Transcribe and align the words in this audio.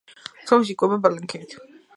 სქელშუბლა 0.45 0.75
იკვებება 0.77 0.99
პლანქტონით. 1.05 1.57